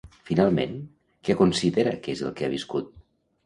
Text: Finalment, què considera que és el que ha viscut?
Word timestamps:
Finalment, 0.29 0.73
què 1.29 1.37
considera 1.43 1.95
que 2.03 2.15
és 2.17 2.27
el 2.29 2.37
que 2.41 2.51
ha 2.51 2.53
viscut? 2.59 2.93